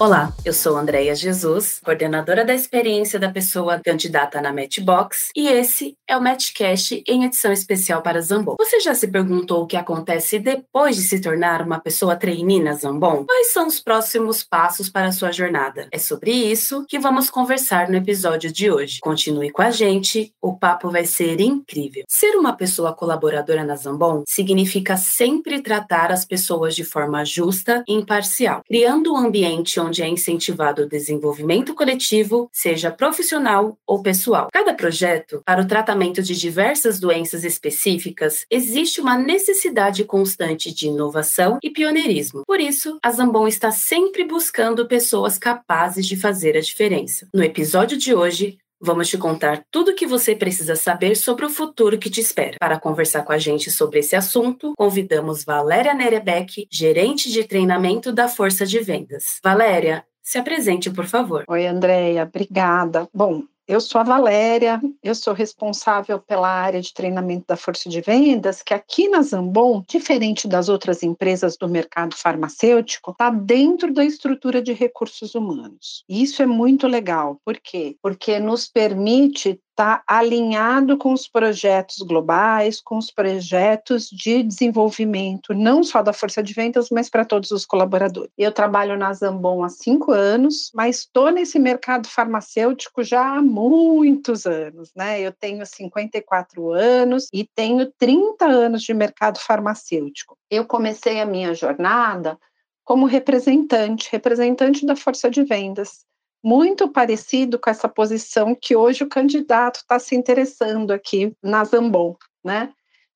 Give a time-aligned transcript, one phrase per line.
[0.00, 5.94] Olá, eu sou Andréia Jesus, coordenadora da experiência da pessoa candidata na Matchbox, e esse
[6.08, 8.56] é o Matchcast em edição especial para Zambon.
[8.58, 12.72] Você já se perguntou o que acontece depois de se tornar uma pessoa trainee na
[12.72, 13.26] Zambon?
[13.26, 15.86] Quais são os próximos passos para a sua jornada?
[15.92, 19.00] É sobre isso que vamos conversar no episódio de hoje.
[19.02, 22.04] Continue com a gente, o papo vai ser incrível.
[22.08, 27.92] Ser uma pessoa colaboradora na Zambon significa sempre tratar as pessoas de forma justa e
[27.92, 34.48] imparcial, criando um ambiente onde onde é incentivado o desenvolvimento coletivo, seja profissional ou pessoal.
[34.52, 41.58] Cada projeto, para o tratamento de diversas doenças específicas, existe uma necessidade constante de inovação
[41.60, 42.44] e pioneirismo.
[42.46, 47.28] Por isso, a Zambon está sempre buscando pessoas capazes de fazer a diferença.
[47.34, 51.50] No episódio de hoje, Vamos te contar tudo o que você precisa saber sobre o
[51.50, 52.56] futuro que te espera.
[52.58, 58.26] Para conversar com a gente sobre esse assunto, convidamos Valéria Nerebeck, gerente de treinamento da
[58.26, 59.38] Força de Vendas.
[59.44, 61.44] Valéria, se apresente, por favor.
[61.46, 63.06] Oi, Andréia, obrigada.
[63.12, 68.00] Bom, eu sou a Valéria, eu sou responsável pela área de treinamento da força de
[68.00, 74.04] vendas, que aqui na Zambon, diferente das outras empresas do mercado farmacêutico, está dentro da
[74.04, 76.04] estrutura de recursos humanos.
[76.08, 77.40] Isso é muito legal.
[77.44, 77.96] Por quê?
[78.02, 85.82] Porque nos permite está alinhado com os projetos globais, com os projetos de desenvolvimento, não
[85.82, 88.30] só da força de vendas, mas para todos os colaboradores.
[88.36, 94.44] Eu trabalho na Zambon há cinco anos, mas estou nesse mercado farmacêutico já há muitos
[94.44, 95.18] anos, né?
[95.18, 100.36] Eu tenho 54 anos e tenho 30 anos de mercado farmacêutico.
[100.50, 102.38] Eu comecei a minha jornada
[102.84, 106.04] como representante, representante da força de vendas
[106.42, 112.16] muito parecido com essa posição que hoje o candidato está se interessando aqui na Zambon,
[112.44, 112.72] né?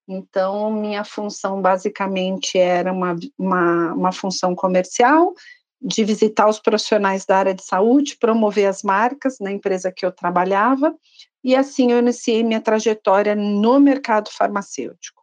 [0.07, 5.33] Então, minha função basicamente era uma, uma, uma função comercial,
[5.81, 10.11] de visitar os profissionais da área de saúde, promover as marcas na empresa que eu
[10.11, 10.95] trabalhava,
[11.43, 15.23] e assim eu iniciei minha trajetória no mercado farmacêutico.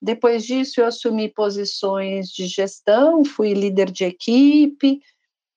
[0.00, 5.00] Depois disso, eu assumi posições de gestão, fui líder de equipe,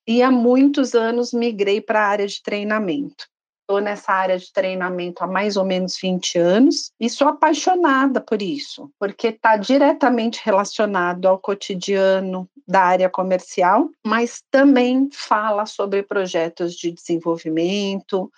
[0.08, 3.28] e há muitos anos migrei para a área de treinamento.
[3.62, 8.42] Estou nessa área de treinamento há mais ou menos 20 anos e sou apaixonada por
[8.42, 16.76] isso, porque está diretamente relacionado ao cotidiano da área comercial, mas também fala sobre projetos
[16.76, 18.32] de desenvolvimento,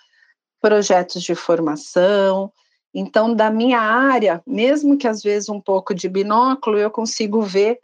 [0.60, 2.52] projetos de formação.
[2.92, 7.78] Então, da minha área, mesmo que às vezes um pouco de binóculo, eu consigo ver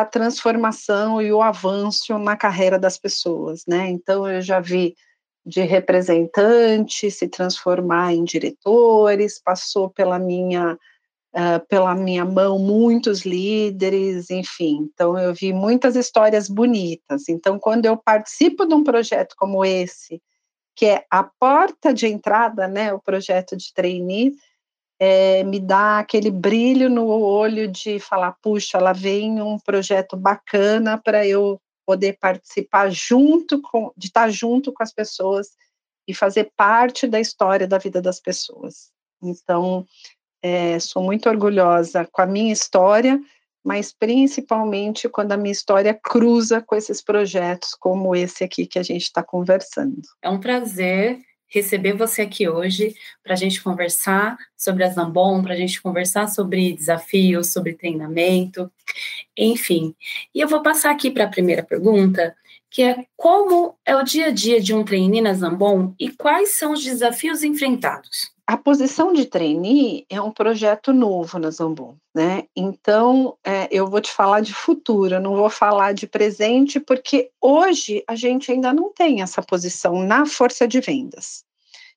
[0.00, 3.88] a transformação e o avanço na carreira das pessoas, né?
[3.88, 4.96] Então eu já vi
[5.46, 14.30] de representante se transformar em diretores, passou pela minha uh, pela minha mão muitos líderes,
[14.30, 14.90] enfim.
[14.92, 17.28] Então eu vi muitas histórias bonitas.
[17.28, 20.20] Então quando eu participo de um projeto como esse,
[20.74, 24.32] que é a porta de entrada, né, o projeto de trainee,
[25.06, 30.96] é, me dá aquele brilho no olho de falar, puxa, lá vem um projeto bacana
[30.96, 35.48] para eu poder participar junto com, de estar junto com as pessoas
[36.08, 38.90] e fazer parte da história da vida das pessoas.
[39.22, 39.86] Então,
[40.42, 43.20] é, sou muito orgulhosa com a minha história,
[43.62, 48.82] mas principalmente quando a minha história cruza com esses projetos como esse aqui que a
[48.82, 50.00] gente está conversando.
[50.22, 51.18] É um prazer
[51.54, 56.28] receber você aqui hoje para a gente conversar sobre a Zambon, para a gente conversar
[56.28, 58.70] sobre desafios, sobre treinamento,
[59.36, 59.94] enfim.
[60.34, 62.34] E eu vou passar aqui para a primeira pergunta,
[62.68, 66.56] que é como é o dia a dia de um trainee na Zambon e quais
[66.56, 68.33] são os desafios enfrentados?
[68.46, 72.44] A posição de trainee é um projeto novo na Zambon, né?
[72.54, 78.04] Então, é, eu vou te falar de futuro, não vou falar de presente, porque hoje
[78.06, 81.42] a gente ainda não tem essa posição na força de vendas.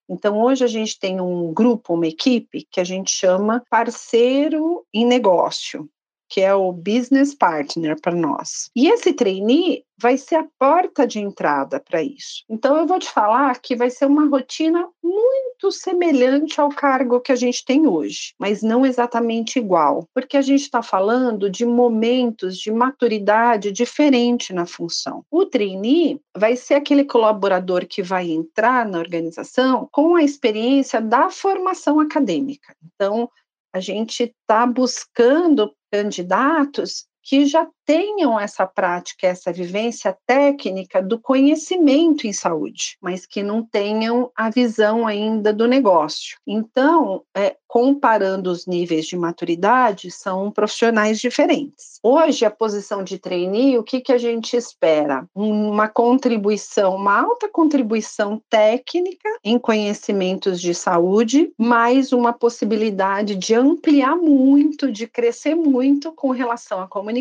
[0.10, 5.06] Então, hoje a gente tem um grupo, uma equipe que a gente chama parceiro em
[5.06, 5.90] negócio
[6.30, 8.70] que é o business partner para nós.
[8.76, 12.44] E esse trainee vai ser a porta de entrada para isso.
[12.50, 17.32] Então eu vou te falar que vai ser uma rotina muito semelhante ao cargo que
[17.32, 22.58] a gente tem hoje, mas não exatamente igual, porque a gente está falando de momentos
[22.58, 25.24] de maturidade diferente na função.
[25.32, 31.32] O trainee vai ser aquele colaborador que vai entrar na organização com a experiência da
[31.32, 32.76] formação acadêmica.
[32.94, 33.30] Então,
[33.74, 42.26] a gente está buscando candidatos que já tenham essa prática, essa vivência técnica do conhecimento
[42.26, 46.38] em saúde, mas que não tenham a visão ainda do negócio.
[46.48, 52.00] Então, é, comparando os níveis de maturidade, são profissionais diferentes.
[52.02, 55.26] Hoje, a posição de trainee, o que, que a gente espera?
[55.36, 64.16] Uma contribuição, uma alta contribuição técnica em conhecimentos de saúde, mais uma possibilidade de ampliar
[64.16, 67.17] muito, de crescer muito com relação à comunicação,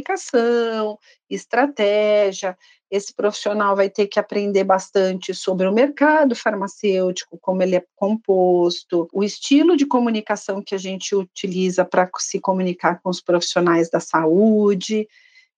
[1.29, 2.57] estratégia.
[2.91, 9.09] Esse profissional vai ter que aprender bastante sobre o mercado farmacêutico, como ele é composto,
[9.13, 13.99] o estilo de comunicação que a gente utiliza para se comunicar com os profissionais da
[13.99, 15.09] saúde.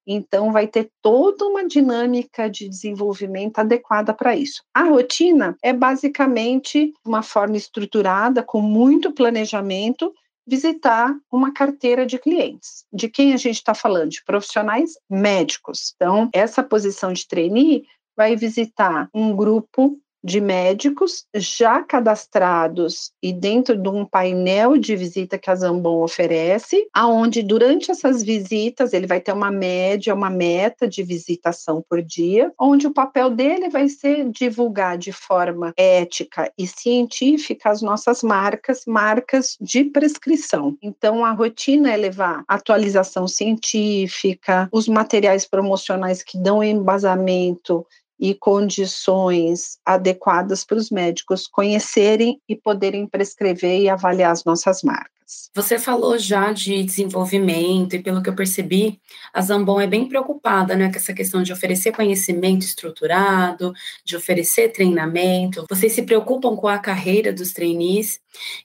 [0.07, 4.63] Então, vai ter toda uma dinâmica de desenvolvimento adequada para isso.
[4.73, 10.15] A rotina é basicamente uma forma estruturada, com muito planejamento,
[10.49, 12.87] visitar uma carteira de clientes.
[12.93, 14.11] De quem a gente está falando?
[14.11, 15.93] De profissionais médicos.
[15.95, 17.85] Então, essa posição de trainee
[18.17, 25.39] vai visitar um grupo de médicos já cadastrados e dentro de um painel de visita
[25.39, 30.89] que a Zambon oferece, aonde durante essas visitas ele vai ter uma média, uma meta
[30.89, 36.67] de visitação por dia, onde o papel dele vai ser divulgar de forma ética e
[36.67, 40.77] científica as nossas marcas, marcas de prescrição.
[40.83, 47.87] Então a rotina é levar atualização científica, os materiais promocionais que dão embasamento
[48.19, 55.19] e condições adequadas para os médicos conhecerem e poderem prescrever e avaliar as nossas marcas.
[55.55, 58.99] Você falou já de desenvolvimento e pelo que eu percebi,
[59.31, 64.73] a Zambon é bem preocupada né, com essa questão de oferecer conhecimento estruturado, de oferecer
[64.73, 65.67] treinamento.
[65.69, 68.19] Vocês se preocupam com a carreira dos trainees.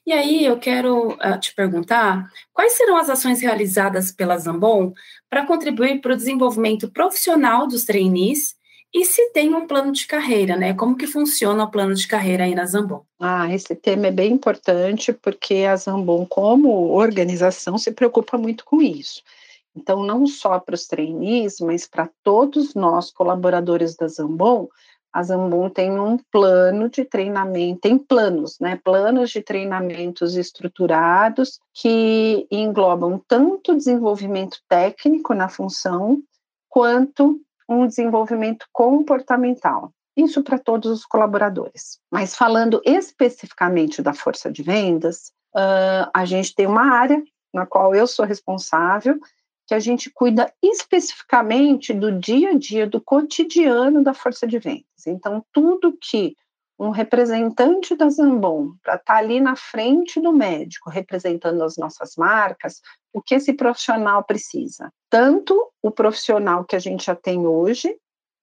[0.06, 4.94] E aí eu quero uh, te perguntar quais serão as ações realizadas pela Zambon
[5.28, 8.54] para contribuir para o desenvolvimento profissional dos trainees
[8.94, 10.72] e se tem um plano de carreira, né?
[10.72, 13.04] Como que funciona o plano de carreira aí na Zambon?
[13.18, 18.80] Ah, esse tema é bem importante porque a Zambon, como organização, se preocupa muito com
[18.80, 19.20] isso.
[19.76, 24.68] Então, não só para os trainees, mas para todos nós, colaboradores da Zambon,
[25.12, 28.80] a Zambon tem um plano de treinamento, tem planos, né?
[28.84, 36.22] Planos de treinamentos estruturados que englobam tanto desenvolvimento técnico na função,
[36.68, 39.92] quanto um desenvolvimento comportamental.
[40.16, 41.98] Isso para todos os colaboradores.
[42.10, 47.22] Mas falando especificamente da força de vendas, uh, a gente tem uma área
[47.52, 49.18] na qual eu sou responsável,
[49.66, 55.06] que a gente cuida especificamente do dia a dia, do cotidiano da força de vendas.
[55.06, 56.36] Então, tudo que
[56.78, 62.16] um representante da Zambon para estar tá ali na frente do médico, representando as nossas
[62.16, 62.80] marcas,
[63.12, 64.92] o que esse profissional precisa?
[65.08, 67.96] Tanto o profissional que a gente já tem hoje,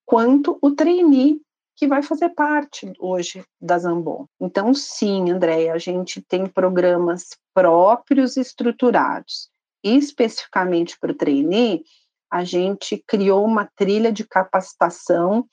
[0.06, 1.42] quanto o trainee
[1.76, 4.28] que vai fazer parte hoje da Zambon.
[4.40, 9.50] Então, sim, Andréia, a gente tem programas próprios estruturados.
[9.84, 11.84] Especificamente para o trainee,
[12.30, 15.48] a gente criou uma trilha de capacitação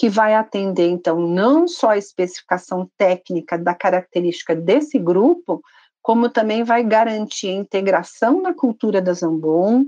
[0.00, 5.62] que vai atender, então, não só a especificação técnica da característica desse grupo,
[6.00, 9.84] como também vai garantir a integração na cultura da Zambon,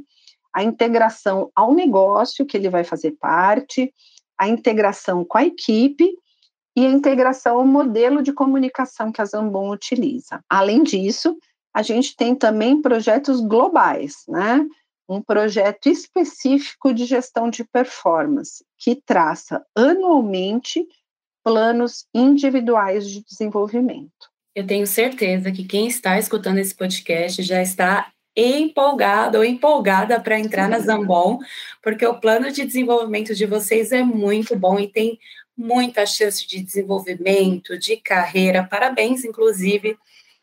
[0.52, 3.90] a integração ao negócio que ele vai fazer parte,
[4.36, 6.14] a integração com a equipe
[6.76, 10.44] e a integração ao modelo de comunicação que a Zambon utiliza.
[10.46, 11.34] Além disso,
[11.72, 14.62] a gente tem também projetos globais, né?
[15.08, 20.86] Um projeto específico de gestão de performance, que traça anualmente
[21.44, 24.30] planos individuais de desenvolvimento.
[24.54, 30.38] Eu tenho certeza que quem está escutando esse podcast já está empolgado ou empolgada para
[30.38, 31.38] entrar na Zambon,
[31.82, 35.18] porque o plano de desenvolvimento de vocês é muito bom e tem
[35.56, 38.64] muita chance de desenvolvimento, de carreira.
[38.64, 39.98] Parabéns, inclusive,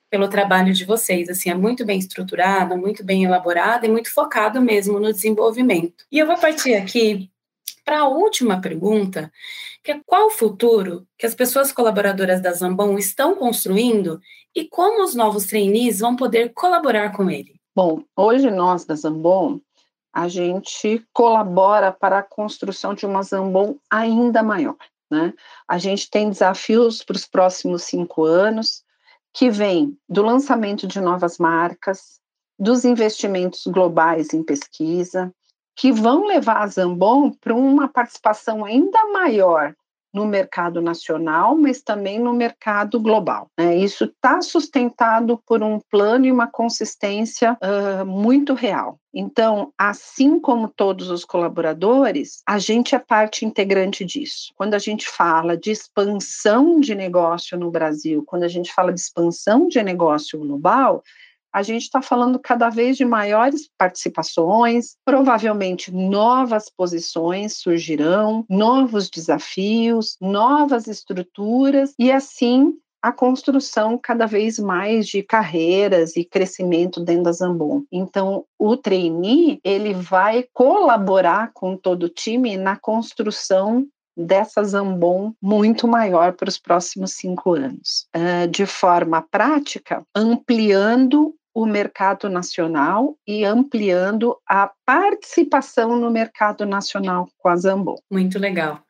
[0.10, 1.30] pelo trabalho de vocês.
[1.30, 6.06] Assim, é muito bem estruturado, muito bem elaborado e muito focado mesmo no desenvolvimento.
[6.12, 7.30] E eu vou partir aqui
[7.86, 9.32] para a última pergunta,
[9.84, 14.20] que é qual o futuro que as pessoas colaboradoras da Zambon estão construindo
[14.56, 17.60] e como os novos trainees vão poder colaborar com ele?
[17.76, 19.60] Bom, hoje nós da Zambon,
[20.14, 24.78] a gente colabora para a construção de uma Zambon ainda maior.
[25.10, 25.34] Né?
[25.68, 28.84] A gente tem desafios para os próximos cinco anos,
[29.34, 32.20] que vem do lançamento de novas marcas,
[32.58, 35.34] dos investimentos globais em pesquisa,
[35.76, 39.74] que vão levar a Zambon para uma participação ainda maior
[40.14, 43.50] no mercado nacional, mas também no mercado global.
[43.58, 43.78] Né?
[43.78, 49.00] Isso está sustentado por um plano e uma consistência uh, muito real.
[49.14, 54.54] Então, assim como todos os colaboradores, a gente é parte integrante disso.
[54.56, 59.00] Quando a gente fala de expansão de negócio no Brasil, quando a gente fala de
[59.00, 61.04] expansão de negócio global,
[61.54, 70.16] a gente está falando cada vez de maiores participações, provavelmente novas posições surgirão, novos desafios,
[70.22, 77.32] novas estruturas, e assim a construção cada vez mais de carreiras e crescimento dentro da
[77.32, 77.84] Zambon.
[77.92, 83.88] Então, o trainee, ele vai colaborar com todo o time na construção
[84.18, 88.06] dessa Zambon muito maior para os próximos cinco anos.
[88.16, 97.28] Uh, de forma prática, ampliando o mercado nacional e ampliando a participação no mercado nacional
[97.38, 97.96] com a Zambon.
[98.10, 98.84] Muito legal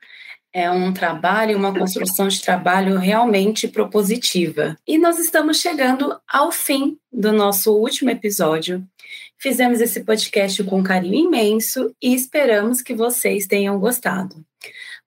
[0.53, 4.75] é um trabalho, uma construção de trabalho realmente propositiva.
[4.87, 8.83] E nós estamos chegando ao fim do nosso último episódio.
[9.37, 14.43] Fizemos esse podcast com carinho imenso e esperamos que vocês tenham gostado.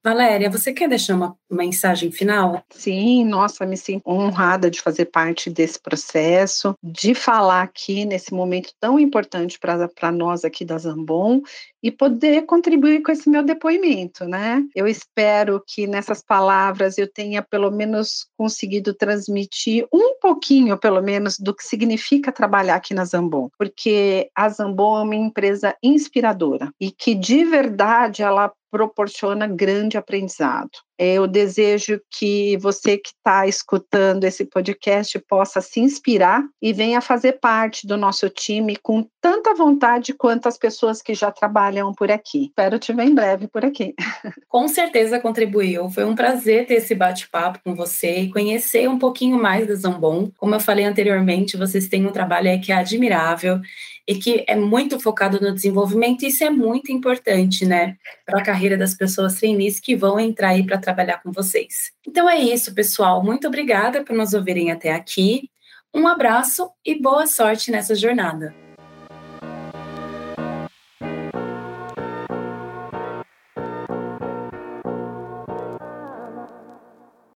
[0.02, 2.62] Valéria, você quer deixar uma mensagem final?
[2.70, 8.72] Sim, nossa, me sinto honrada de fazer parte desse processo, de falar aqui nesse momento
[8.80, 11.42] tão importante para nós aqui da Zambon
[11.82, 14.62] e poder contribuir com esse meu depoimento, né?
[14.74, 21.38] Eu espero que nessas palavras eu tenha pelo menos conseguido transmitir um pouquinho, pelo menos,
[21.38, 26.90] do que significa trabalhar aqui na Zambon, porque a Zambon é uma empresa inspiradora e
[26.90, 30.70] que de verdade ela proporciona grande aprendizado.
[31.04, 37.40] Eu desejo que você que está escutando esse podcast possa se inspirar e venha fazer
[37.40, 42.44] parte do nosso time com tanta vontade quanto as pessoas que já trabalham por aqui.
[42.44, 43.94] Espero te ver em breve por aqui.
[44.48, 45.90] Com certeza contribuiu.
[45.90, 50.30] Foi um prazer ter esse bate-papo com você e conhecer um pouquinho mais da Zambon.
[50.38, 53.60] Como eu falei anteriormente, vocês têm um trabalho que é admirável
[54.06, 58.44] e que é muito focado no desenvolvimento, e isso é muito importante, né, para a
[58.44, 61.92] carreira das pessoas trainees que vão entrar aí para trabalhar com vocês.
[62.06, 63.22] Então é isso, pessoal.
[63.22, 65.48] Muito obrigada por nos ouvirem até aqui.
[65.94, 68.61] Um abraço e boa sorte nessa jornada.